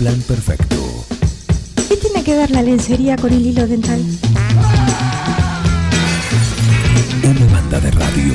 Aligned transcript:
plan 0.00 0.18
perfecto. 0.22 1.04
¿Qué 1.86 1.94
tiene 1.94 2.24
que 2.24 2.34
ver 2.34 2.50
la 2.52 2.62
lencería 2.62 3.16
con 3.16 3.34
el 3.34 3.44
hilo 3.44 3.66
dental? 3.66 4.00
Una 7.22 7.52
banda 7.52 7.78
de 7.80 7.90
radio. 7.90 8.34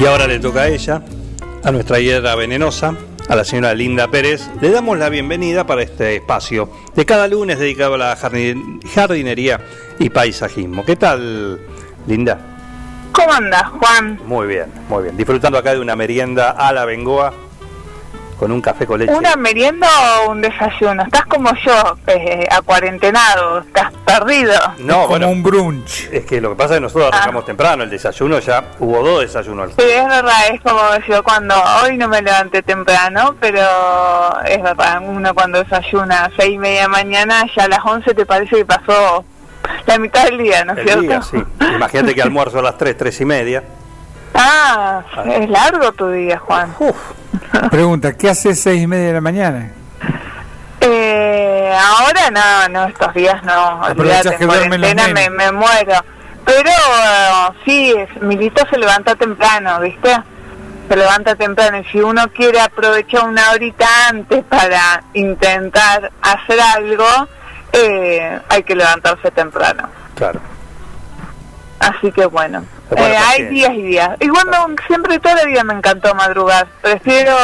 Y 0.00 0.06
ahora 0.06 0.28
le 0.28 0.38
toca 0.38 0.62
a 0.62 0.68
ella, 0.68 1.02
a 1.64 1.72
nuestra 1.72 1.98
hierba 1.98 2.36
venenosa, 2.36 2.96
a 3.28 3.36
la 3.36 3.44
señora 3.44 3.74
Linda 3.74 4.08
Pérez. 4.08 4.48
Le 4.60 4.70
damos 4.70 4.98
la 4.98 5.08
bienvenida 5.08 5.66
para 5.66 5.82
este 5.82 6.16
espacio 6.16 6.68
de 6.94 7.04
cada 7.06 7.26
lunes 7.28 7.58
dedicado 7.58 7.94
a 7.94 7.98
la 7.98 8.16
jardin- 8.16 8.80
jardinería 8.94 9.60
y 9.98 10.10
paisajismo. 10.10 10.84
¿Qué 10.84 10.96
tal, 10.96 11.60
Linda? 12.06 12.38
¿Cómo 13.12 13.32
andas, 13.32 13.62
Juan? 13.80 14.18
Muy 14.26 14.46
bien, 14.48 14.66
muy 14.88 15.04
bien. 15.04 15.16
Disfrutando 15.16 15.56
acá 15.58 15.72
de 15.72 15.80
una 15.80 15.94
merienda 15.96 16.50
a 16.50 16.72
la 16.72 16.84
bengoa 16.84 17.32
con 18.38 18.50
un 18.52 18.60
café 18.60 18.86
con 18.86 18.98
leche. 18.98 19.12
¿Una 19.12 19.36
merienda 19.36 19.88
o 20.26 20.30
un 20.30 20.40
desayuno? 20.40 21.02
Estás 21.04 21.24
como 21.26 21.50
yo, 21.64 21.96
eh, 22.08 22.46
acuarentenado, 22.50 23.60
estás 23.60 23.92
perdido. 24.04 24.54
No, 24.78 24.94
como 24.94 25.08
bueno, 25.08 25.28
un 25.28 25.42
brunch. 25.42 26.08
es 26.12 26.24
que 26.26 26.40
lo 26.40 26.50
que 26.50 26.56
pasa 26.56 26.74
es 26.74 26.78
que 26.78 26.82
nosotros 26.82 27.10
Ah. 27.12 27.16
arrancamos 27.16 27.44
temprano, 27.46 27.82
el 27.84 27.90
desayuno 27.90 28.38
ya 28.40 28.64
hubo 28.78 29.02
dos 29.02 29.20
desayunos. 29.22 29.70
Sí, 29.78 29.84
es 29.86 30.06
verdad, 30.08 30.48
es 30.52 30.60
como 30.60 30.80
yo 31.08 31.22
cuando 31.22 31.54
hoy 31.82 31.96
no 31.96 32.08
me 32.08 32.22
levanté 32.22 32.62
temprano, 32.62 33.34
pero 33.40 33.60
es 34.44 34.62
verdad, 34.62 35.00
uno 35.04 35.34
cuando 35.34 35.62
desayuna 35.62 36.24
a 36.26 36.30
seis 36.36 36.54
y 36.54 36.58
media 36.58 36.82
de 36.82 36.88
mañana, 36.88 37.44
ya 37.56 37.64
a 37.64 37.68
las 37.68 37.80
once 37.84 38.14
te 38.14 38.26
parece 38.26 38.56
que 38.56 38.64
pasó 38.64 39.24
la 39.86 39.98
mitad 39.98 40.24
del 40.24 40.38
día, 40.38 40.64
¿no 40.64 40.74
es 40.74 40.82
cierto? 40.84 41.02
día, 41.02 41.22
sí. 41.22 41.42
Imagínate 41.74 42.14
que 42.14 42.22
almuerzo 42.22 42.58
a 42.58 42.62
las 42.62 42.76
3, 42.78 42.96
3 42.96 43.20
y 43.20 43.24
media. 43.24 43.62
Ah, 44.34 45.02
es 45.26 45.48
largo 45.48 45.92
tu 45.92 46.08
día, 46.08 46.38
Juan. 46.38 46.74
Uf, 46.78 46.96
Pregunta, 47.70 48.12
¿qué 48.16 48.30
hace 48.30 48.54
seis 48.54 48.82
y 48.82 48.86
media 48.86 49.08
de 49.08 49.12
la 49.14 49.20
mañana? 49.20 49.70
Eh, 50.80 51.72
ahora 51.80 52.30
no, 52.30 52.68
no, 52.68 52.84
estos 52.88 53.14
días 53.14 53.42
no. 53.44 53.80
Olvídate, 53.82 54.36
en 54.40 54.46
cuarentena 54.46 55.08
me, 55.08 55.30
me 55.30 55.52
muero. 55.52 55.94
Pero 56.44 56.70
eh, 56.70 57.48
sí, 57.64 57.94
Milito 58.20 58.66
se 58.68 58.76
levanta 58.78 59.14
temprano, 59.14 59.80
¿viste? 59.80 60.14
Se 60.88 60.96
levanta 60.96 61.34
temprano 61.36 61.78
y 61.78 61.84
si 61.84 62.00
uno 62.00 62.28
quiere 62.34 62.60
aprovechar 62.60 63.24
una 63.24 63.52
horita 63.52 63.86
antes 64.10 64.44
para 64.44 65.02
intentar 65.14 66.10
hacer 66.20 66.60
algo, 66.60 67.06
eh, 67.72 68.38
hay 68.48 68.62
que 68.62 68.74
levantarse 68.74 69.30
temprano. 69.30 69.88
claro. 70.16 70.40
Así 71.80 72.10
que 72.12 72.24
bueno, 72.26 72.64
Bueno, 72.94 73.14
eh, 73.14 73.18
hay 73.18 73.44
días 73.46 73.72
y 73.74 73.82
días. 73.82 74.10
Igual 74.20 74.46
no, 74.50 74.74
siempre 74.86 75.18
toda 75.18 75.36
la 75.36 75.44
vida 75.44 75.64
me 75.64 75.74
encantó 75.74 76.14
madrugar. 76.14 76.66
Prefiero 76.80 77.36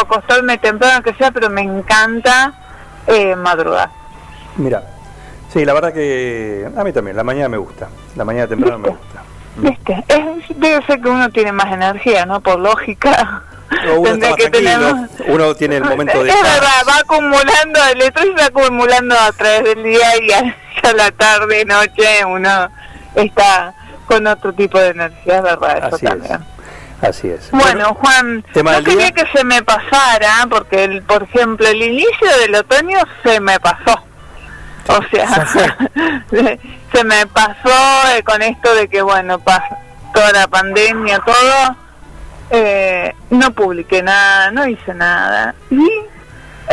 acostarme 0.00 0.58
temprano 0.58 1.02
que 1.02 1.14
sea, 1.14 1.30
pero 1.30 1.48
me 1.50 1.62
encanta 1.62 2.52
eh, 3.06 3.34
madrugar. 3.36 3.90
Mira, 4.56 4.82
sí, 5.52 5.64
la 5.64 5.72
verdad 5.72 5.92
que 5.92 6.68
a 6.76 6.84
mí 6.84 6.92
también, 6.92 7.16
la 7.16 7.24
mañana 7.24 7.48
me 7.48 7.58
gusta. 7.58 7.88
La 8.16 8.24
mañana 8.24 8.46
temprano 8.46 8.78
me 8.78 8.88
gusta. 8.90 9.22
¿Viste? 9.56 10.04
Es, 10.08 10.58
debe 10.58 10.84
ser 10.86 11.00
que 11.00 11.08
uno 11.08 11.30
tiene 11.30 11.52
más 11.52 11.72
energía, 11.72 12.26
¿no? 12.26 12.40
Por 12.40 12.58
lógica. 12.58 13.42
Uno 13.96 14.10
está 14.10 14.28
más 14.30 14.36
que 14.36 14.50
tiene 15.58 15.76
el 15.76 15.84
momento 15.84 16.22
de 16.22 16.30
Es 16.30 16.42
verdad, 16.42 16.82
va 16.88 16.98
acumulando, 17.00 17.80
el 17.92 18.00
estrés 18.00 18.28
va 18.38 18.46
acumulando 18.46 19.14
a 19.14 19.32
través 19.32 19.64
del 19.64 19.82
día 19.82 20.22
y 20.22 20.32
a, 20.32 20.92
la 20.94 21.10
tarde, 21.10 21.64
noche, 21.64 22.24
uno 22.24 22.70
está 23.14 23.74
con 24.08 24.26
otro 24.26 24.52
tipo 24.52 24.78
de 24.80 24.88
energía, 24.88 25.40
verdad, 25.42 25.78
eso 25.78 25.96
Así 25.96 26.06
es. 26.06 26.10
también. 26.10 26.40
Así 27.00 27.28
es. 27.28 27.50
Bueno, 27.52 27.94
Juan, 27.94 28.44
no 28.54 28.82
quería 28.82 28.82
día. 28.82 29.10
que 29.12 29.26
se 29.32 29.44
me 29.44 29.62
pasara, 29.62 30.46
porque, 30.50 30.82
el, 30.84 31.02
por 31.02 31.22
ejemplo, 31.22 31.68
el 31.68 31.80
inicio 31.80 32.38
del 32.40 32.56
otoño 32.56 32.98
se 33.22 33.38
me 33.40 33.60
pasó. 33.60 34.02
O 34.88 35.02
sea, 35.10 35.46
se, 35.46 36.58
se 36.92 37.04
me 37.04 37.26
pasó 37.26 38.08
eh, 38.16 38.22
con 38.24 38.42
esto 38.42 38.74
de 38.74 38.88
que, 38.88 39.02
bueno, 39.02 39.38
toda 39.38 40.32
la 40.32 40.48
pandemia, 40.48 41.20
todo, 41.20 41.76
eh, 42.50 43.14
no 43.30 43.52
publiqué 43.52 44.02
nada, 44.02 44.50
no 44.50 44.66
hice 44.66 44.94
nada. 44.94 45.54
Y 45.70 45.88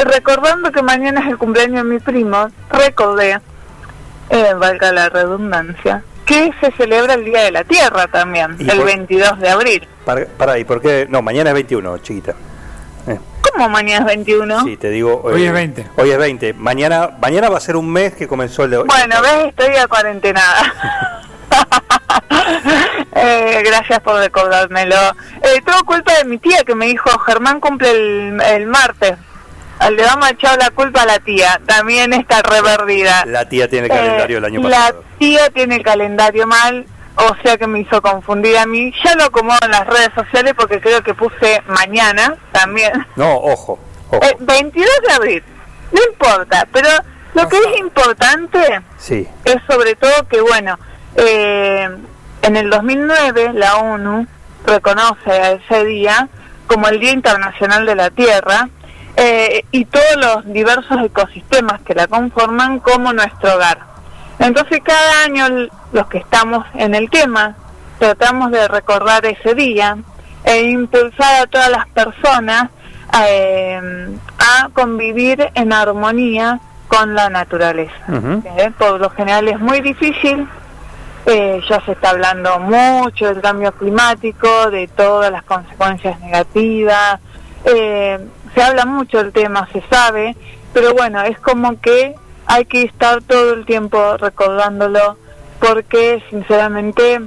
recordando 0.04 0.72
que 0.72 0.82
mañana 0.82 1.22
es 1.22 1.28
el 1.28 1.38
cumpleaños 1.38 1.84
de 1.84 1.90
mi 1.94 2.00
primo, 2.00 2.48
recordé, 2.70 3.40
eh, 4.30 4.54
valga 4.56 4.92
la 4.92 5.10
redundancia, 5.10 6.04
que 6.26 6.52
se 6.60 6.72
celebra 6.72 7.14
el 7.14 7.26
Día 7.26 7.44
de 7.44 7.52
la 7.52 7.64
Tierra 7.64 8.08
también, 8.08 8.56
¿Y 8.60 8.70
el 8.70 8.78
por- 8.78 8.86
22 8.86 9.40
de 9.40 9.50
abril. 9.50 9.88
Para, 10.06 10.26
para, 10.26 10.58
¿y 10.60 10.64
por 10.64 10.82
qué? 10.82 11.08
No, 11.10 11.22
mañana 11.22 11.52
es 11.52 11.54
21, 11.56 11.98
chiquita. 12.00 12.34
Eh, 13.08 13.20
¿Cómo 13.52 13.70
mañana 13.70 14.00
es 14.02 14.06
21? 14.08 14.64
Sí, 14.64 14.78
te 14.78 14.90
digo. 14.90 15.22
Hoy 15.24 15.44
eh, 15.44 15.48
es 15.48 15.54
20. 15.54 15.88
Hoy 15.98 16.12
es 16.12 16.18
20. 16.18 16.54
Mañana, 16.54 17.12
mañana 17.22 17.50
va 17.50 17.58
a 17.58 17.62
ser 17.62 17.76
un 17.76 17.92
mes 17.92 18.14
que 18.16 18.28
comenzó 18.28 18.64
el 18.66 18.72
de 18.72 18.78
hoy. 18.78 18.88
Bueno, 18.88 19.16
ves, 19.22 19.48
estoy 19.48 19.76
a 19.78 19.88
cuarentenada. 19.88 20.74
eh, 23.16 23.62
gracias 23.66 24.00
por 24.02 24.16
recordármelo. 24.16 24.96
Eh, 25.42 25.62
todo 25.66 25.84
culpa 25.86 26.14
de 26.18 26.26
mi 26.26 26.38
tía 26.38 26.64
que 26.66 26.76
me 26.76 26.88
dijo, 26.88 27.10
Germán 27.20 27.60
cumple 27.60 27.92
el, 27.92 28.42
el 28.42 28.68
martes. 28.68 29.14
Le 29.92 30.04
vamos 30.04 30.26
a 30.28 30.32
echar 30.32 30.58
la 30.58 30.70
culpa 30.72 31.02
a 31.02 31.06
la 31.06 31.20
tía. 31.20 31.60
También 31.66 32.14
está 32.14 32.42
reverdida. 32.42 33.24
La 33.26 33.48
tía 33.48 33.68
tiene 33.70 33.88
el 33.88 33.92
calendario 33.94 34.38
del 34.38 34.46
año 34.46 34.60
Eh, 34.60 34.64
pasado. 34.64 35.02
La 35.12 35.18
tía 35.18 35.50
tiene 35.52 35.76
el 35.76 35.84
calendario 35.84 36.48
mal, 36.48 36.86
o 37.16 37.36
sea 37.44 37.58
que 37.58 37.68
me 37.68 37.82
hizo 37.82 38.02
confundir 38.02 38.58
a 38.58 38.66
mí. 38.66 38.94
Ya 39.04 39.16
lo 39.16 39.26
acomodo 39.26 39.58
en 39.64 39.72
las 39.72 39.86
redes 39.86 40.10
sociales 40.16 40.54
porque 40.58 40.80
creo 40.80 41.04
que 41.04 41.14
puse 41.14 41.62
mañana 41.68 42.36
también. 42.52 43.06
No, 43.16 43.36
ojo. 43.36 43.78
ojo. 44.10 44.24
Eh, 44.24 44.36
22 44.40 44.90
de 45.08 45.14
abril, 45.14 45.44
no 45.92 46.00
importa, 46.12 46.68
pero 46.72 46.90
lo 47.34 47.48
que 47.50 47.58
es 47.58 47.78
importante 47.80 48.60
Sí, 48.98 49.28
es 49.44 49.58
sobre 49.70 49.96
todo 49.96 50.28
que, 50.30 50.40
bueno, 50.42 50.80
eh, 51.18 51.90
en 52.42 52.56
el 52.56 52.70
2009 52.70 53.52
la 53.54 53.76
ONU 53.78 54.26
reconoce 54.66 55.32
a 55.32 55.52
ese 55.52 55.86
día 55.86 56.28
como 56.68 56.88
el 56.88 57.00
Día 57.00 57.12
Internacional 57.12 57.86
de 57.86 57.96
la 57.96 58.10
Tierra 58.10 58.70
eh, 59.26 59.66
y 59.72 59.86
todos 59.86 60.16
los 60.18 60.54
diversos 60.54 61.04
ecosistemas 61.04 61.82
que 61.82 61.96
la 61.96 62.06
conforman 62.06 62.80
como 62.80 63.12
nuestro 63.12 63.56
hogar. 63.56 63.80
Entonces 64.38 64.82
cada 64.84 65.24
año 65.24 65.68
los 65.92 66.08
que 66.08 66.20
estamos 66.20 66.66
en 66.76 66.94
el 66.94 67.10
tema 67.10 67.56
tratamos 67.98 68.52
de 68.52 68.68
recordar 68.68 69.26
ese 69.26 69.56
día 69.56 69.98
e 70.44 70.70
impulsar 70.70 71.42
a 71.42 71.48
todas 71.48 71.70
las 71.70 71.88
personas 71.88 72.70
eh, 73.28 74.16
a 74.38 74.70
convivir 74.74 75.50
en 75.56 75.74
armonía 75.74 76.60
con 76.88 77.16
la 77.16 77.30
naturaleza. 77.30 77.96
¿eh? 78.58 78.72
Por 78.78 79.00
lo 79.00 79.10
general 79.10 79.48
es 79.48 79.60
muy 79.60 79.82
difícil, 79.82 80.48
eh, 81.26 81.62
ya 81.68 81.82
se 81.82 81.94
está 81.94 82.12
hablando 82.12 82.60
mucho 82.60 83.26
del 83.26 83.42
cambio 83.42 83.72
climático, 83.72 84.70
de 84.70 84.88
todas 84.88 85.32
las 85.32 85.44
consecuencias 85.44 86.20
negativas, 86.20 87.20
eh, 87.66 88.20
se 88.56 88.64
habla 88.64 88.86
mucho 88.86 89.18
del 89.18 89.34
tema, 89.34 89.68
se 89.72 89.84
sabe, 89.90 90.36
pero 90.74 90.94
bueno, 90.94 91.22
es 91.22 91.38
como 91.40 91.80
que 91.82 92.16
hay 92.48 92.66
que 92.66 92.84
estar 92.84 93.22
todo 93.22 93.54
el 93.54 93.66
tiempo 93.66 94.18
recordándolo, 94.18 95.18
porque 95.60 96.24
sinceramente 96.30 97.22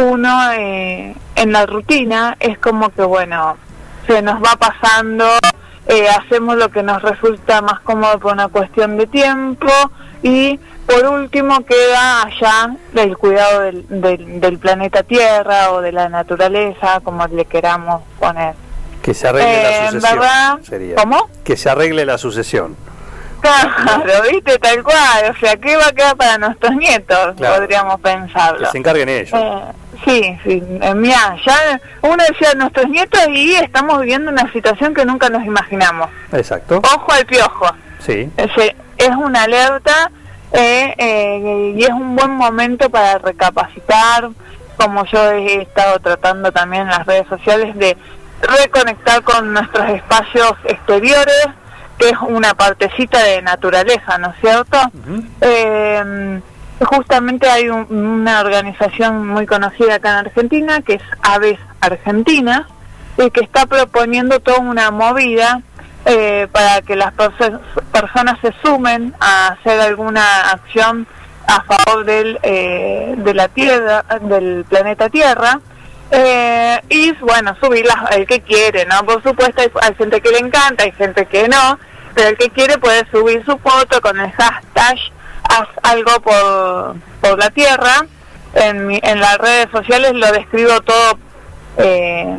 uno 0.00 0.52
eh, 0.52 1.14
en 1.36 1.52
la 1.52 1.66
rutina 1.66 2.36
es 2.40 2.58
como 2.58 2.88
que 2.90 3.02
bueno, 3.02 3.56
se 4.06 4.22
nos 4.22 4.42
va 4.42 4.56
pasando, 4.56 5.26
eh, 5.86 6.08
hacemos 6.08 6.56
lo 6.56 6.70
que 6.70 6.82
nos 6.82 7.02
resulta 7.02 7.60
más 7.60 7.80
cómodo 7.80 8.18
por 8.18 8.32
una 8.32 8.48
cuestión 8.48 8.96
de 8.96 9.06
tiempo 9.06 9.70
y 10.22 10.58
por 10.86 11.06
último 11.06 11.64
queda 11.64 12.22
allá 12.22 12.74
el 12.94 13.16
cuidado 13.18 13.60
del, 13.60 14.40
del 14.40 14.58
planeta 14.58 15.02
Tierra 15.02 15.72
o 15.72 15.82
de 15.82 15.92
la 15.92 16.08
naturaleza, 16.08 17.00
como 17.02 17.26
le 17.26 17.44
queramos 17.44 18.02
poner. 18.18 18.63
Que 19.04 19.12
se 19.14 19.28
arregle 19.28 19.52
Eh, 19.52 19.62
la 19.62 19.86
en 19.86 19.92
sucesión. 19.92 20.18
verdad, 20.18 20.58
sería. 20.62 20.94
¿cómo? 20.96 21.28
Que 21.44 21.56
se 21.56 21.68
arregle 21.70 22.04
la 22.06 22.18
sucesión. 22.18 22.76
Claro, 23.44 24.22
viste, 24.32 24.58
tal 24.58 24.82
cual, 24.82 25.30
o 25.30 25.38
sea, 25.38 25.54
¿qué 25.58 25.76
va 25.76 25.88
a 25.88 25.92
quedar 25.92 26.16
para 26.16 26.38
nuestros 26.38 26.74
nietos? 26.76 27.34
Claro. 27.36 27.56
Podríamos 27.60 28.00
pensarlo. 28.00 28.60
Que 28.60 28.72
se 28.72 28.78
encarguen 28.78 29.08
ellos. 29.10 29.34
Eh, 29.34 29.60
sí, 30.06 30.38
sí, 30.44 30.62
eh, 30.80 30.94
mira, 30.94 31.36
ya 31.44 31.78
uno 32.00 32.24
decía 32.26 32.54
nuestros 32.54 32.88
nietos 32.88 33.20
y 33.28 33.54
estamos 33.56 34.00
viviendo 34.00 34.30
una 34.30 34.50
situación 34.50 34.94
que 34.94 35.04
nunca 35.04 35.28
nos 35.28 35.44
imaginamos. 35.44 36.08
Exacto. 36.32 36.78
Ojo 36.78 37.12
al 37.12 37.26
piojo. 37.26 37.66
Sí. 37.98 38.30
Ese- 38.38 38.74
es 38.96 39.10
una 39.10 39.42
alerta 39.42 40.10
eh, 40.52 40.94
eh, 40.96 41.74
y 41.76 41.82
es 41.84 41.90
un 41.90 42.16
buen 42.16 42.30
momento 42.30 42.88
para 42.88 43.18
recapacitar, 43.18 44.30
como 44.78 45.04
yo 45.04 45.32
he 45.32 45.60
estado 45.62 45.98
tratando 45.98 46.50
también 46.50 46.84
en 46.84 46.88
las 46.88 47.04
redes 47.04 47.26
sociales, 47.28 47.76
de 47.76 47.94
reconectar 48.46 49.22
con 49.22 49.52
nuestros 49.52 49.88
espacios 49.90 50.52
exteriores, 50.64 51.46
que 51.98 52.08
es 52.10 52.16
una 52.20 52.54
partecita 52.54 53.22
de 53.22 53.42
naturaleza, 53.42 54.18
¿no 54.18 54.30
es 54.30 54.36
cierto? 54.40 54.78
Eh, 55.40 56.40
justamente 56.84 57.48
hay 57.48 57.68
un- 57.68 57.86
una 57.90 58.40
organización 58.40 59.26
muy 59.28 59.46
conocida 59.46 59.96
acá 59.96 60.10
en 60.10 60.26
Argentina, 60.26 60.80
que 60.82 60.94
es 60.94 61.02
Aves 61.22 61.58
Argentina, 61.80 62.66
y 63.16 63.30
que 63.30 63.40
está 63.44 63.66
proponiendo 63.66 64.40
toda 64.40 64.58
una 64.58 64.90
movida 64.90 65.60
eh, 66.06 66.48
para 66.52 66.82
que 66.82 66.96
las 66.96 67.14
perso- 67.14 67.60
personas 67.90 68.38
se 68.42 68.52
sumen 68.62 69.14
a 69.20 69.48
hacer 69.48 69.80
alguna 69.80 70.50
acción 70.50 71.06
a 71.46 71.62
favor 71.62 72.04
del, 72.04 72.38
eh, 72.42 73.14
de 73.16 73.32
la 73.32 73.48
Tierra, 73.48 74.04
del 74.20 74.66
planeta 74.68 75.08
Tierra. 75.08 75.60
Eh, 76.10 76.80
y 76.90 77.12
bueno, 77.12 77.56
subirlas 77.60 77.96
el 78.16 78.26
que 78.26 78.40
quiere, 78.40 78.84
¿no? 78.86 79.04
Por 79.04 79.22
supuesto, 79.22 79.62
hay, 79.80 79.94
gente 79.96 80.20
que 80.20 80.30
le 80.30 80.38
encanta, 80.38 80.84
hay 80.84 80.92
gente 80.92 81.26
que 81.26 81.48
no, 81.48 81.78
pero 82.14 82.28
el 82.28 82.36
que 82.36 82.50
quiere 82.50 82.78
puede 82.78 83.04
subir 83.10 83.44
su 83.44 83.58
foto 83.58 84.00
con 84.00 84.18
el 84.20 84.30
hashtag 84.32 84.98
haz 85.48 85.68
algo 85.82 86.20
por, 86.20 86.96
por 87.20 87.38
la 87.38 87.50
tierra. 87.50 88.06
En, 88.54 88.86
mi- 88.86 89.00
en 89.02 89.18
las 89.20 89.36
redes 89.38 89.68
sociales 89.72 90.12
lo 90.14 90.30
describo 90.30 90.80
todo, 90.82 91.18
eh, 91.78 92.38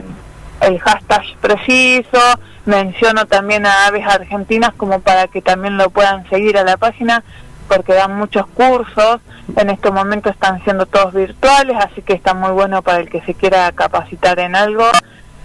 el 0.62 0.80
hashtag 0.80 1.24
preciso, 1.42 2.20
menciono 2.66 3.26
también 3.26 3.66
a 3.66 3.88
Aves 3.88 4.08
Argentinas 4.08 4.72
como 4.78 5.02
para 5.02 5.28
que 5.28 5.42
también 5.42 5.78
lo 5.78 5.90
puedan 5.90 6.28
seguir 6.30 6.58
a 6.58 6.64
la 6.64 6.78
página 6.78 7.24
porque 7.68 7.94
dan 7.94 8.16
muchos 8.16 8.46
cursos, 8.48 9.20
en 9.56 9.70
este 9.70 9.92
momento 9.92 10.30
están 10.30 10.64
siendo 10.64 10.86
todos 10.86 11.14
virtuales, 11.14 11.76
así 11.80 12.02
que 12.02 12.14
está 12.14 12.34
muy 12.34 12.52
bueno 12.52 12.82
para 12.82 13.00
el 13.00 13.10
que 13.10 13.22
se 13.22 13.34
quiera 13.34 13.72
capacitar 13.72 14.40
en 14.40 14.56
algo, 14.56 14.86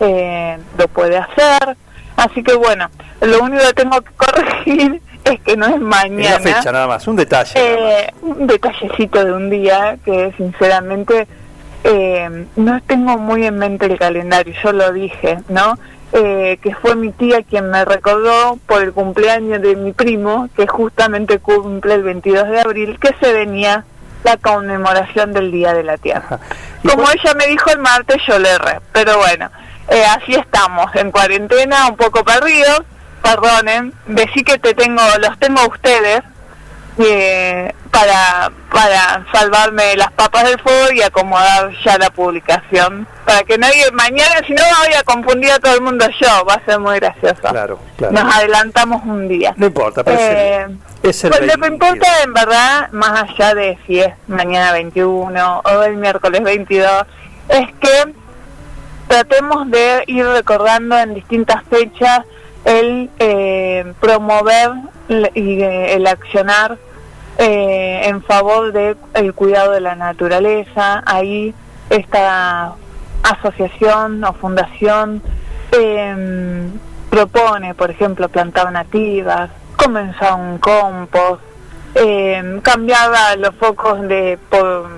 eh, 0.01 0.59
lo 0.79 0.89
puede 0.89 1.17
hacer. 1.19 1.77
Así 2.17 2.43
que 2.43 2.55
bueno, 2.55 2.89
lo 3.21 3.43
único 3.43 3.63
que 3.69 3.73
tengo 3.75 4.01
que 4.03 4.11
corregir 4.17 5.01
es 5.25 5.41
que 5.41 5.57
no 5.57 5.67
es 5.67 5.75
Es 5.75 5.81
mañana. 5.81 6.39
la 6.39 6.41
fecha 6.41 6.73
nada 6.73 6.87
más, 6.87 7.07
un 7.09 7.17
detalle. 7.17 7.53
más. 7.55 7.63
Eh, 7.63 8.15
un 8.23 8.47
detallecito 8.47 9.25
de 9.25 9.33
un 9.33 9.51
día 9.51 9.97
que 10.05 10.33
sinceramente 10.37 11.27
eh, 11.85 12.47
no 12.57 12.81
tengo 12.83 13.17
muy 13.17 13.47
en 13.47 13.57
mente 13.59 13.87
el 13.87 13.99
calendario, 13.99 14.55
yo 14.63 14.73
lo 14.73 14.93
dije, 14.93 15.39
¿no? 15.49 15.79
Eh, 16.13 16.59
que 16.61 16.75
fue 16.75 16.97
mi 16.97 17.13
tía 17.13 17.45
quien 17.45 17.71
me 17.71 17.85
recordó 17.85 18.59
por 18.67 18.83
el 18.83 18.93
cumpleaños 18.93 19.63
de 19.63 19.77
mi 19.77 19.93
primo, 19.93 20.49
que 20.57 20.67
justamente 20.67 21.39
cumple 21.39 21.95
el 21.95 22.03
22 22.03 22.49
de 22.49 22.61
abril, 22.61 22.99
que 22.99 23.15
se 23.21 23.33
venía 23.33 23.85
la 24.25 24.37
conmemoración 24.37 25.33
del 25.33 25.53
Día 25.53 25.73
de 25.73 25.85
la 25.85 25.97
Tierra. 25.99 26.41
Como 26.83 27.05
ella 27.11 27.35
me 27.35 27.47
dijo 27.47 27.71
el 27.71 27.79
martes, 27.79 28.19
yo 28.27 28.39
le 28.41 28.51
erré, 28.51 28.81
pero 28.93 29.19
bueno, 29.19 29.51
eh, 29.89 30.05
así 30.05 30.35
estamos, 30.35 30.95
en 30.97 31.13
cuarentena, 31.13 31.89
un 31.89 31.97
poco 31.97 32.25
perdidos, 32.25 32.83
perdonen, 33.23 33.93
decí 34.07 34.43
que 34.43 34.59
te 34.59 34.75
tengo, 34.75 35.03
los 35.21 35.39
tengo 35.39 35.61
a 35.61 35.69
ustedes, 35.69 36.23
eh, 36.99 37.73
para, 37.91 38.51
para 38.73 39.27
salvarme 39.33 39.97
las 39.97 40.13
papas 40.13 40.45
del 40.45 40.59
fuego 40.61 40.93
y 40.95 41.03
acomodar 41.03 41.71
ya 41.85 41.99
la 41.99 42.11
publicación. 42.11 43.07
Para 43.25 43.43
que 43.43 43.59
nadie, 43.59 43.91
mañana 43.93 44.43
si 44.47 44.53
no 44.53 44.63
voy 44.85 44.95
a 44.95 45.03
confundir 45.03 45.51
a 45.51 45.59
todo 45.59 45.75
el 45.75 45.81
mundo 45.81 46.07
yo, 46.21 46.45
va 46.49 46.55
a 46.55 46.65
ser 46.65 46.79
muy 46.79 46.97
gracioso. 47.01 47.41
Claro, 47.41 47.79
claro. 47.97 48.13
Nos 48.15 48.35
adelantamos 48.37 49.03
un 49.05 49.27
día. 49.29 49.53
No 49.57 49.67
importa, 49.67 50.05
pero 50.05 50.19
es 50.19 50.29
el- 50.31 50.37
Eh, 50.37 50.77
es 51.03 51.25
el 51.25 51.31
pues 51.31 51.41
lo 51.43 51.49
que 51.55 51.57
22. 51.61 51.73
importa 51.95 52.23
en 52.23 52.33
verdad, 52.33 52.89
más 52.93 53.23
allá 53.29 53.55
de 53.55 53.79
si 53.87 54.01
es 54.01 54.13
mañana 54.29 54.73
21 54.73 55.61
o 55.65 55.83
el 55.83 55.97
miércoles 55.97 56.43
22, 56.43 57.07
es 57.49 57.69
que 57.81 58.15
tratemos 59.09 59.69
de 59.71 60.05
ir 60.07 60.25
recordando 60.27 60.97
en 60.99 61.15
distintas 61.15 61.65
fechas 61.69 62.21
el 62.65 63.11
eh, 63.19 63.93
promover 64.01 64.71
y 65.35 65.61
eh, 65.63 65.95
el 65.95 66.07
accionar 66.07 66.79
eh, 67.41 68.03
en 68.05 68.23
favor 68.23 68.71
del 68.73 69.35
cuidado 69.35 69.73
de 69.73 69.81
la 69.81 69.97
naturaleza. 69.97 71.03
Ahí 71.07 71.55
esta 71.89 72.75
asociación 73.23 74.23
o 74.23 74.33
fundación 74.35 75.23
eh, 75.73 76.69
propone, 77.09 77.75
por 77.75 77.91
ejemplo, 77.91 78.29
plantar 78.29 78.71
nativas, 78.71 79.51
comenzar 79.77 80.35
un 80.35 80.59
compost, 80.59 81.43
eh, 81.95 82.61
cambiar 82.63 83.13
a 83.15 83.37
los 83.37 83.55
focos 83.57 84.03
de 84.03 84.39
por 84.51 84.89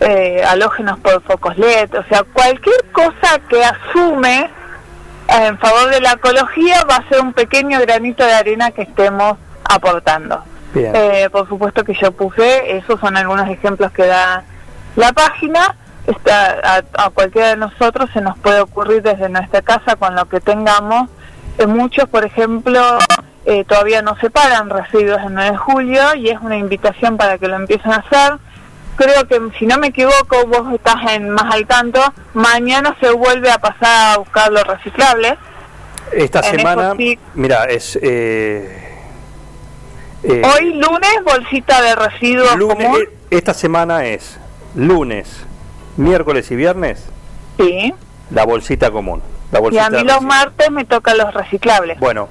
eh, 0.00 0.42
halógenos 0.46 0.98
por 1.00 1.22
focos 1.22 1.56
LED, 1.56 1.98
o 1.98 2.04
sea, 2.04 2.22
cualquier 2.24 2.84
cosa 2.92 3.40
que 3.48 3.64
asume 3.64 4.50
eh, 5.28 5.46
en 5.46 5.58
favor 5.58 5.90
de 5.90 6.00
la 6.00 6.12
ecología 6.12 6.82
va 6.90 6.96
a 6.96 7.08
ser 7.08 7.20
un 7.20 7.32
pequeño 7.32 7.80
granito 7.80 8.24
de 8.24 8.34
arena 8.34 8.72
que 8.72 8.82
estemos 8.82 9.38
aportando. 9.64 10.44
Eh, 10.74 11.28
por 11.30 11.48
supuesto 11.48 11.84
que 11.84 11.94
yo 11.94 12.12
puse, 12.12 12.76
esos 12.76 12.98
son 13.00 13.16
algunos 13.16 13.48
ejemplos 13.48 13.92
que 13.92 14.06
da 14.06 14.44
la 14.96 15.12
página. 15.12 15.76
Está, 16.06 16.58
a, 16.64 17.04
a 17.04 17.10
cualquiera 17.10 17.48
de 17.50 17.56
nosotros 17.56 18.10
se 18.12 18.20
nos 18.20 18.36
puede 18.38 18.60
ocurrir 18.60 19.02
desde 19.02 19.28
nuestra 19.28 19.62
casa 19.62 19.96
con 19.96 20.14
lo 20.16 20.24
que 20.26 20.40
tengamos. 20.40 21.08
Eh, 21.58 21.66
muchos, 21.66 22.08
por 22.08 22.24
ejemplo, 22.24 22.98
eh, 23.44 23.64
todavía 23.64 24.02
no 24.02 24.16
separan 24.16 24.70
residuos 24.70 25.20
en 25.20 25.34
9 25.34 25.50
de 25.52 25.56
julio 25.56 26.14
y 26.16 26.30
es 26.30 26.40
una 26.40 26.56
invitación 26.56 27.16
para 27.16 27.38
que 27.38 27.48
lo 27.48 27.56
empiecen 27.56 27.92
a 27.92 27.96
hacer. 27.96 28.38
Creo 28.96 29.26
que, 29.26 29.40
si 29.58 29.66
no 29.66 29.78
me 29.78 29.88
equivoco, 29.88 30.46
vos 30.46 30.72
estás 30.74 31.12
en 31.12 31.30
más 31.30 31.54
al 31.54 31.66
tanto, 31.66 32.00
mañana 32.34 32.96
se 33.00 33.10
vuelve 33.10 33.50
a 33.50 33.58
pasar 33.58 34.14
a 34.14 34.18
buscar 34.18 34.50
los 34.52 34.64
reciclables. 34.64 35.34
Esta 36.12 36.40
en 36.40 36.58
semana, 36.58 36.94
sí. 36.96 37.18
mira, 37.34 37.64
es... 37.64 37.98
eh, 38.02 38.91
eh, 40.24 40.42
Hoy 40.44 40.74
lunes, 40.74 41.12
bolsita 41.24 41.80
de 41.82 41.94
residuos 41.94 42.54
lunes- 42.56 42.86
común. 42.86 43.00
eh, 43.02 43.16
esta 43.30 43.54
semana 43.54 44.04
es 44.06 44.38
lunes, 44.74 45.28
miércoles 45.96 46.50
y 46.50 46.56
viernes, 46.56 47.04
Sí. 47.58 47.92
la 48.30 48.44
bolsita 48.44 48.90
común. 48.90 49.22
La 49.50 49.60
Y 49.70 49.78
a 49.78 49.90
mí 49.90 50.02
los 50.04 50.22
martes 50.22 50.70
me 50.70 50.84
tocan 50.86 51.18
los 51.18 51.34
reciclables. 51.34 51.98
Bueno, 52.00 52.28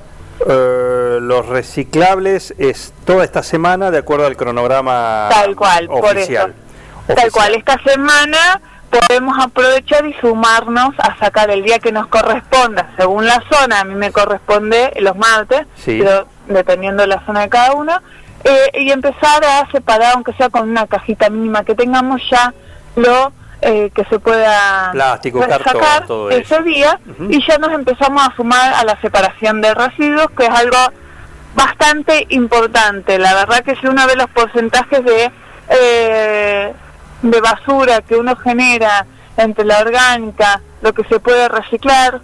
eh, 0.47 1.19
los 1.21 1.45
reciclables 1.45 2.55
es 2.57 2.93
toda 3.05 3.23
esta 3.23 3.43
semana 3.43 3.91
de 3.91 3.99
acuerdo 3.99 4.25
al 4.25 4.35
cronograma 4.35 5.27
Tal 5.29 5.55
cual, 5.55 5.87
por 5.87 6.03
oficial. 6.17 6.49
eso. 6.49 6.59
Tal 7.07 7.13
Oficial. 7.17 7.31
cual, 7.31 7.55
esta 7.55 7.79
semana 7.83 8.61
podemos 8.91 9.37
aprovechar 9.43 10.05
y 10.05 10.13
sumarnos 10.21 10.93
a 10.99 11.17
sacar 11.17 11.49
el 11.49 11.63
día 11.63 11.79
que 11.79 11.91
nos 11.91 12.07
corresponda, 12.07 12.89
según 12.97 13.25
la 13.25 13.41
zona, 13.49 13.79
a 13.79 13.83
mí 13.85 13.95
me 13.95 14.11
corresponde 14.11 14.91
los 14.99 15.15
martes, 15.15 15.65
Sí. 15.75 15.99
pero 16.03 16.27
dependiendo 16.47 17.01
de 17.01 17.07
la 17.07 17.25
zona 17.25 17.41
de 17.41 17.49
cada 17.49 17.73
uno, 17.73 17.93
eh, 18.43 18.71
y 18.73 18.91
empezar 18.91 19.43
a 19.45 19.69
separar, 19.71 20.13
aunque 20.15 20.33
sea 20.33 20.49
con 20.49 20.69
una 20.69 20.87
cajita 20.87 21.29
mínima 21.29 21.63
que 21.63 21.75
tengamos 21.75 22.21
ya, 22.29 22.53
lo 22.95 23.31
eh, 23.61 23.91
que 23.93 24.03
se 24.05 24.17
pueda 24.19 24.89
Plástico, 24.91 25.39
sacar 25.41 25.61
cartón, 25.63 26.07
todo 26.07 26.29
ese 26.31 26.41
eso. 26.55 26.63
día, 26.63 26.99
y 27.29 27.45
ya 27.47 27.57
nos 27.59 27.71
empezamos 27.71 28.27
a 28.27 28.35
sumar 28.35 28.73
a 28.73 28.83
la 28.83 28.99
separación 29.01 29.61
de 29.61 29.73
residuos, 29.75 30.31
que 30.35 30.45
es 30.45 30.49
algo 30.49 30.77
bastante 31.53 32.25
importante. 32.29 33.19
La 33.19 33.35
verdad 33.35 33.63
que 33.63 33.75
si 33.75 33.85
uno 33.87 34.07
ve 34.07 34.15
los 34.15 34.29
porcentajes 34.31 35.05
de, 35.05 35.31
eh, 35.69 36.73
de 37.21 37.41
basura 37.41 38.01
que 38.01 38.15
uno 38.15 38.35
genera 38.35 39.05
entre 39.37 39.65
la 39.65 39.79
orgánica, 39.79 40.61
lo 40.81 40.93
que 40.93 41.03
se 41.05 41.19
puede 41.19 41.47
reciclar, 41.47 42.21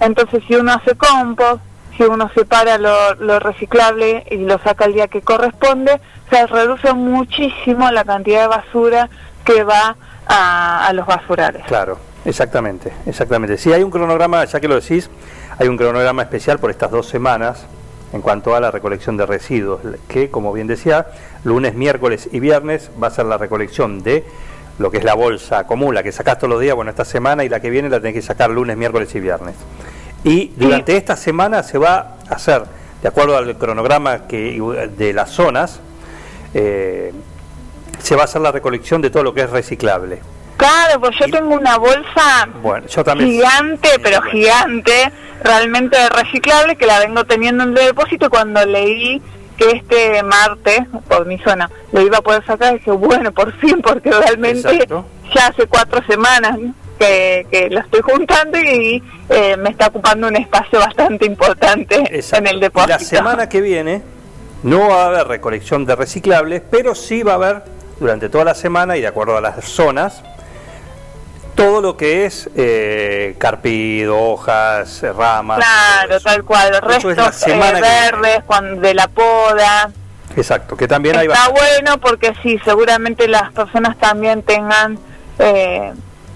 entonces 0.00 0.42
si 0.46 0.54
uno 0.54 0.72
hace 0.72 0.94
compost, 0.96 1.62
si 1.96 2.04
uno 2.04 2.30
separa 2.34 2.78
lo, 2.78 3.14
lo 3.16 3.40
reciclable 3.40 4.24
y 4.30 4.38
lo 4.38 4.58
saca 4.58 4.84
el 4.84 4.94
día 4.94 5.08
que 5.08 5.20
corresponde, 5.20 6.00
se 6.30 6.46
reduce 6.46 6.92
muchísimo 6.92 7.90
la 7.90 8.04
cantidad 8.04 8.42
de 8.42 8.48
basura 8.48 9.08
que 9.44 9.64
va 9.64 9.96
a, 10.26 10.86
a 10.86 10.92
los 10.92 11.06
basurales. 11.06 11.64
Claro, 11.66 11.98
exactamente, 12.24 12.92
exactamente. 13.06 13.56
Sí, 13.56 13.72
hay 13.72 13.82
un 13.82 13.90
cronograma, 13.90 14.44
ya 14.44 14.60
que 14.60 14.68
lo 14.68 14.76
decís, 14.76 15.10
hay 15.58 15.68
un 15.68 15.76
cronograma 15.76 16.22
especial 16.22 16.58
por 16.58 16.70
estas 16.70 16.90
dos 16.90 17.08
semanas 17.08 17.66
en 18.12 18.22
cuanto 18.22 18.54
a 18.54 18.60
la 18.60 18.70
recolección 18.70 19.16
de 19.16 19.26
residuos, 19.26 19.80
que 20.08 20.30
como 20.30 20.52
bien 20.52 20.66
decía, 20.66 21.06
lunes, 21.44 21.74
miércoles 21.74 22.28
y 22.32 22.40
viernes 22.40 22.90
va 23.02 23.08
a 23.08 23.10
ser 23.10 23.26
la 23.26 23.38
recolección 23.38 24.02
de 24.02 24.24
lo 24.78 24.90
que 24.90 24.98
es 24.98 25.04
la 25.04 25.14
bolsa 25.14 25.66
común, 25.66 25.94
la 25.94 26.02
que 26.02 26.12
sacás 26.12 26.38
todos 26.38 26.50
los 26.50 26.60
días, 26.60 26.74
bueno, 26.74 26.90
esta 26.90 27.04
semana 27.04 27.44
y 27.44 27.48
la 27.48 27.60
que 27.60 27.70
viene 27.70 27.88
la 27.88 27.98
tenés 27.98 28.14
que 28.14 28.22
sacar 28.22 28.50
lunes, 28.50 28.76
miércoles 28.76 29.14
y 29.14 29.20
viernes. 29.20 29.56
Y 30.24 30.52
durante 30.56 30.96
esta 30.96 31.16
semana 31.16 31.62
se 31.62 31.78
va 31.78 32.16
a 32.28 32.34
hacer, 32.34 32.62
de 33.02 33.08
acuerdo 33.08 33.36
al 33.36 33.56
cronograma 33.58 34.26
que, 34.26 34.60
de 34.96 35.12
las 35.12 35.30
zonas, 35.30 35.80
eh, 36.54 37.12
se 38.00 38.14
va 38.14 38.22
a 38.22 38.24
hacer 38.24 38.40
la 38.40 38.52
recolección 38.52 39.02
de 39.02 39.10
todo 39.10 39.22
lo 39.22 39.34
que 39.34 39.42
es 39.42 39.50
reciclable. 39.50 40.20
Claro, 40.58 41.00
pues 41.00 41.16
yo 41.18 41.26
Y- 41.26 41.30
tengo 41.30 41.54
una 41.54 41.78
bolsa 41.78 42.48
Bueno, 42.60 42.86
yo 42.86 43.02
también. 43.04 43.30
gigante, 43.30 43.88
pero 44.02 44.18
bueno. 44.18 44.30
gigante, 44.32 45.12
realmente 45.42 45.96
reciclable, 46.10 46.76
que 46.76 46.84
la 46.84 46.98
vengo 46.98 47.24
teniendo 47.24 47.62
en 47.64 47.70
el 47.70 47.86
depósito 47.86 48.26
y 48.26 48.28
cuando 48.28 48.64
leí 48.66 49.22
que 49.56 49.70
este 49.70 50.22
martes, 50.22 50.80
por 51.08 51.26
mi 51.26 51.38
zona, 51.38 51.70
lo 51.92 52.00
iba 52.02 52.18
a 52.18 52.22
poder 52.22 52.44
sacar, 52.44 52.74
dije, 52.74 52.90
bueno, 52.90 53.32
por 53.32 53.52
fin, 53.58 53.80
porque 53.82 54.10
realmente 54.10 54.68
Exacto. 54.68 55.04
ya 55.34 55.46
hace 55.46 55.66
cuatro 55.66 56.00
semanas 56.06 56.58
que, 56.98 57.46
que 57.50 57.70
lo 57.70 57.78
estoy 57.80 58.00
juntando 58.02 58.58
y 58.58 59.02
eh, 59.28 59.56
me 59.56 59.70
está 59.70 59.86
ocupando 59.86 60.26
un 60.26 60.36
espacio 60.36 60.80
bastante 60.80 61.24
importante 61.26 61.96
Exacto. 62.16 62.44
en 62.44 62.54
el 62.54 62.60
depósito. 62.60 62.92
La 62.94 62.98
semana 62.98 63.48
que 63.48 63.60
viene 63.60 64.02
no 64.64 64.88
va 64.88 65.04
a 65.04 65.06
haber 65.06 65.28
recolección 65.28 65.86
de 65.86 65.94
reciclables, 65.94 66.62
pero 66.68 66.96
sí 66.96 67.22
va 67.22 67.32
a 67.32 67.36
haber 67.36 67.62
durante 68.00 68.28
toda 68.28 68.44
la 68.44 68.54
semana 68.56 68.96
y 68.96 69.00
de 69.00 69.06
acuerdo 69.06 69.36
a 69.36 69.40
las 69.40 69.64
zonas, 69.64 70.22
todo 71.58 71.80
lo 71.80 71.96
que 71.96 72.24
es 72.24 72.48
eh, 72.56 73.34
carpido, 73.38 74.16
hojas, 74.18 75.02
ramas. 75.16 75.58
Claro, 75.58 76.20
tal 76.20 76.44
cual, 76.44 76.70
los 76.70 76.80
restos 76.80 77.42
eh, 77.46 77.52
que 77.52 77.80
verdes 77.80 78.44
cuando, 78.46 78.80
de 78.80 78.94
la 78.94 79.08
poda. 79.08 79.90
Exacto, 80.36 80.76
que 80.76 80.86
también 80.86 81.16
hay 81.16 81.26
Está 81.26 81.48
bastante- 81.48 81.60
bueno 81.60 81.98
porque 81.98 82.32
sí, 82.42 82.60
seguramente 82.64 83.26
las 83.26 83.52
personas 83.52 83.98
también 83.98 84.42
tengan 84.42 84.98
eh, 85.40 85.92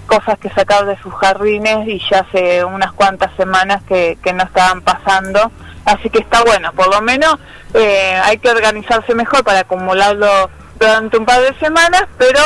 cosas 0.07 0.37
que 0.39 0.49
sacar 0.49 0.85
de 0.85 0.97
sus 0.97 1.13
jardines 1.13 1.87
y 1.87 2.01
ya 2.11 2.19
hace 2.19 2.65
unas 2.65 2.91
cuantas 2.91 3.31
semanas 3.37 3.81
que, 3.87 4.17
que 4.21 4.33
no 4.33 4.43
estaban 4.43 4.81
pasando. 4.81 5.51
Así 5.85 6.09
que 6.09 6.19
está 6.19 6.43
bueno, 6.43 6.73
por 6.73 6.89
lo 6.93 7.01
menos 7.01 7.35
eh, 7.73 8.19
hay 8.23 8.37
que 8.39 8.49
organizarse 8.49 9.15
mejor 9.15 9.43
para 9.45 9.59
acumularlo 9.59 10.49
durante 10.83 11.17
un 11.17 11.25
par 11.25 11.41
de 11.41 11.53
semanas, 11.59 12.03
pero 12.17 12.39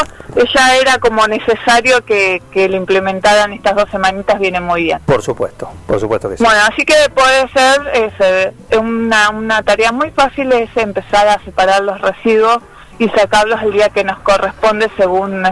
ya 0.53 0.75
era 0.75 0.99
como 0.99 1.25
necesario 1.27 2.03
que, 2.05 2.41
que 2.51 2.69
lo 2.69 2.77
implementaran 2.77 3.53
estas 3.53 3.75
dos 3.75 3.89
semanitas, 3.89 4.39
viene 4.39 4.59
muy 4.59 4.83
bien. 4.83 4.99
Por 5.05 5.21
supuesto, 5.21 5.69
por 5.87 5.99
supuesto 5.99 6.29
que 6.29 6.37
sí. 6.37 6.43
Bueno, 6.43 6.59
así 6.71 6.85
que 6.85 6.95
puede 7.13 7.47
ser 7.49 7.87
ese, 7.93 8.77
una, 8.77 9.29
una 9.29 9.63
tarea 9.63 9.91
muy 9.91 10.11
fácil 10.11 10.51
es 10.51 10.69
empezar 10.75 11.27
a 11.27 11.43
separar 11.43 11.83
los 11.83 11.99
residuos 11.99 12.59
y 12.99 13.09
sacarlos 13.09 13.61
el 13.63 13.73
día 13.73 13.89
que 13.89 14.03
nos 14.03 14.19
corresponde 14.19 14.89
según 14.97 15.43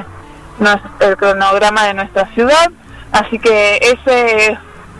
el 0.99 1.17
cronograma 1.17 1.85
de 1.85 1.93
nuestra 1.93 2.27
ciudad. 2.33 2.71
Así 3.11 3.39
que 3.39 3.77
ese 3.77 4.51
es 4.51 4.59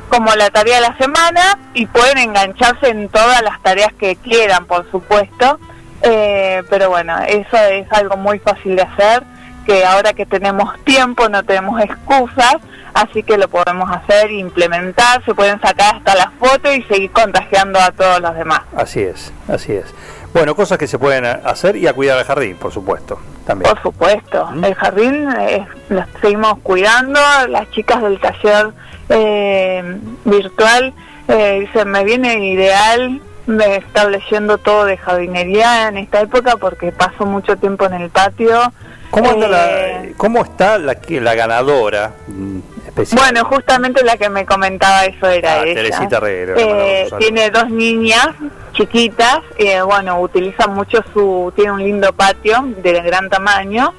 como 0.10 0.34
la 0.36 0.50
tarea 0.50 0.76
de 0.76 0.82
la 0.82 0.98
semana 0.98 1.60
y 1.74 1.86
pueden 1.88 2.18
engancharse 2.18 2.90
en 2.90 3.10
todas 3.10 3.42
las 3.42 3.62
tareas 3.62 3.94
que 3.94 4.16
quieran, 4.16 4.66
por 4.66 4.90
supuesto. 4.92 5.60
Eh, 6.06 6.64
pero 6.70 6.90
bueno, 6.90 7.18
eso 7.28 7.58
es 7.58 7.92
algo 7.92 8.18
muy 8.18 8.40
fácil 8.40 8.76
de 8.76 8.84
hacer, 8.84 9.24
que 9.66 9.84
ahora 9.86 10.14
que 10.14 10.26
tenemos 10.26 10.78
tiempo 10.84 11.28
no 11.30 11.44
tenemos 11.44 11.82
excusas, 11.82 12.58
así 12.94 13.24
que 13.24 13.38
lo 13.38 13.48
podemos 13.48 13.90
hacer, 13.90 14.32
implementar, 14.32 15.24
se 15.26 15.34
pueden 15.34 15.60
sacar 15.60 15.96
hasta 15.96 16.16
las 16.16 16.30
fotos 16.40 16.76
y 16.76 16.84
seguir 16.84 17.12
contagiando 17.12 17.80
a 17.80 17.92
todos 17.92 18.22
los 18.22 18.36
demás. 18.36 18.62
Así 18.76 19.02
es, 19.02 19.34
así 19.48 19.74
es. 19.74 19.94
Bueno, 20.34 20.54
cosas 20.54 20.78
que 20.78 20.86
se 20.86 21.00
pueden 21.00 21.26
hacer 21.26 21.78
y 21.78 21.88
a 21.88 21.94
cuidar 21.94 22.20
el 22.20 22.26
jardín, 22.26 22.58
por 22.58 22.72
supuesto, 22.72 23.18
también. 23.48 23.72
Por 23.72 23.82
supuesto, 23.82 24.48
¿Mm? 24.52 24.66
el 24.66 24.76
jardín 24.76 25.30
eh, 25.40 25.66
lo 25.90 26.04
seguimos 26.22 26.60
cuidando, 26.62 27.20
las 27.48 27.72
chicas 27.72 28.02
del 28.04 28.20
taller 28.20 28.72
eh, 29.10 29.98
virtual 30.26 30.94
eh, 31.30 31.60
dicen, 31.62 31.90
me 31.90 32.04
viene 32.04 32.50
ideal 32.50 33.22
leyendo 33.48 34.58
todo 34.58 34.86
de 34.86 34.98
jardinería 34.98 35.88
en 35.88 35.98
esta 35.98 36.22
época 36.22 36.58
porque 36.58 36.92
paso 36.92 37.26
mucho 37.26 37.56
tiempo 37.58 37.86
en 37.86 37.94
el 37.94 38.10
patio. 38.10 38.74
¿Cómo, 39.12 39.30
anda 39.30 39.48
la, 39.48 39.72
Eh, 39.72 40.14
cómo 40.18 40.44
está 40.44 40.78
la, 40.78 40.98
la 41.08 41.36
ganadora 41.36 42.12
mm, 42.28 42.60
especial? 42.88 43.22
Bueno, 43.22 43.46
justamente 43.46 44.04
la 44.04 44.18
que 44.18 44.30
me 44.30 44.46
comentaba 44.46 45.06
eso 45.06 45.28
era 45.28 45.54
Ah, 45.54 45.64
ella. 45.64 45.76
Teresita 45.76 46.18
Herrera, 46.18 46.56
le 46.56 47.02
Eh, 47.04 47.10
tiene 47.20 47.50
dos 47.50 47.70
niñas 47.70 48.30
chiquitas, 48.76 49.40
eh, 49.58 49.82
bueno, 49.82 50.20
utiliza 50.20 50.68
mucho 50.68 51.04
su, 51.14 51.52
tiene 51.56 51.72
un 51.72 51.84
lindo 51.84 52.14
patio 52.14 52.66
de 52.84 53.02
gran 53.02 53.30
tamaño, 53.30 53.94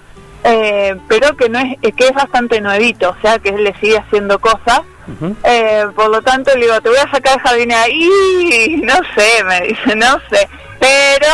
eh, 0.45 0.97
pero 1.09 1.35
que 1.37 1.49
no 1.49 1.59
es, 1.59 1.77
eh, 1.83 1.93
que 1.93 2.09
es 2.09 2.13
bastante 2.15 2.61
nuevito, 2.61 3.11
o 3.11 3.17
sea 3.23 3.39
que 3.39 3.53
le 3.53 3.75
sigue 3.77 3.99
haciendo 3.99 4.39
cosas. 4.39 4.83
Eh, 5.45 5.87
por 5.95 6.09
lo 6.11 6.21
tanto, 6.23 6.53
le 6.55 6.63
digo, 6.67 6.81
te 6.81 6.89
voy 6.89 6.99
a 6.99 7.11
sacar 7.11 7.35
el 7.37 7.41
jardín 7.41 7.73
ahí, 7.73 8.81
no 8.85 8.95
sé, 9.15 9.45
me 9.45 9.61
dice, 9.69 9.95
no 9.97 10.19
sé, 10.31 10.49
pero 10.81 11.33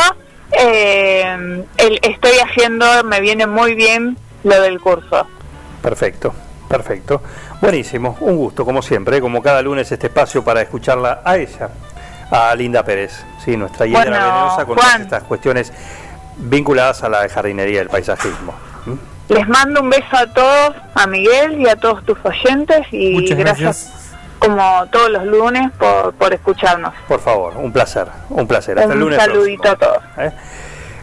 eh, 0.51 1.63
el- 1.77 1.99
estoy 2.03 2.37
haciendo, 2.39 2.85
me 3.03 3.19
viene 3.21 3.47
muy 3.47 3.73
bien 3.75 4.17
lo 4.43 4.61
del 4.61 4.79
curso. 4.79 5.27
Perfecto, 5.81 6.33
perfecto. 6.69 7.21
Buenísimo, 7.61 8.17
un 8.21 8.35
gusto, 8.37 8.65
como 8.65 8.81
siempre, 8.81 9.21
como 9.21 9.41
cada 9.41 9.61
lunes 9.61 9.91
este 9.91 10.07
espacio 10.07 10.43
para 10.43 10.61
escucharla 10.61 11.21
a 11.23 11.37
ella, 11.37 11.69
a 12.29 12.53
Linda 12.55 12.83
Pérez, 12.83 13.23
sí, 13.43 13.55
nuestra 13.57 13.85
Bueno, 13.85 14.11
venenosa 14.11 14.65
con 14.65 14.75
todas 14.77 14.99
estas 14.99 15.23
cuestiones 15.23 15.71
vinculadas 16.37 17.03
a 17.03 17.09
la 17.09 17.27
jardinería 17.29 17.75
y 17.75 17.81
el 17.81 17.89
paisajismo. 17.89 18.53
¿Mm? 18.85 18.93
Les 19.33 19.47
mando 19.47 19.81
un 19.81 19.89
beso 19.89 20.15
a 20.15 20.27
todos, 20.27 20.75
a 20.93 21.07
Miguel 21.07 21.59
y 21.59 21.67
a 21.67 21.75
todos 21.75 22.05
tus 22.05 22.17
oyentes 22.23 22.85
y 22.91 23.13
Muchas 23.15 23.37
gracias, 23.37 23.59
gracias. 23.61 24.11
como 24.39 24.85
todos 24.91 25.09
los 25.09 25.25
lunes 25.25 25.71
por, 25.79 26.13
por 26.13 26.33
escucharnos. 26.33 26.93
Por 27.07 27.19
favor, 27.19 27.53
un 27.57 27.71
placer, 27.71 28.07
un 28.29 28.47
placer. 28.47 28.77
Hasta 28.77 28.91
el 28.93 28.97
Un 28.99 29.09
lunes. 29.09 29.19
saludito 29.19 29.63
próximo. 29.63 29.73
a 29.73 29.77
todos. 29.77 30.03
¿Eh? 30.17 30.31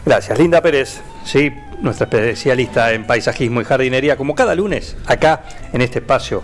Gracias, 0.05 0.39
Linda 0.39 0.61
Pérez, 0.61 1.01
sí, 1.25 1.53
nuestra 1.79 2.05
especialista 2.05 2.91
en 2.93 3.05
paisajismo 3.05 3.59
y 3.61 3.65
jardinería, 3.65 4.15
como 4.15 4.33
cada 4.33 4.55
lunes, 4.55 4.95
acá 5.07 5.41
en 5.73 5.81
este 5.81 5.99
espacio, 5.99 6.43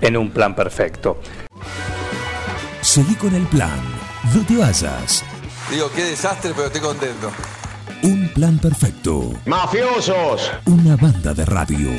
en 0.00 0.16
un 0.16 0.30
plan 0.30 0.54
perfecto. 0.54 1.20
Seguí 2.80 3.14
con 3.16 3.34
el 3.34 3.44
plan. 3.46 3.78
No 4.34 4.44
te 4.46 4.56
vayas. 4.56 5.22
Digo, 5.70 5.90
qué 5.94 6.02
desastre, 6.04 6.52
pero 6.54 6.68
estoy 6.68 6.80
contento. 6.80 7.30
Un 8.02 8.28
plan 8.34 8.58
perfecto. 8.58 9.32
¡Mafiosos! 9.46 10.50
Una 10.66 10.96
banda 10.96 11.34
de 11.34 11.44
radio. 11.44 11.90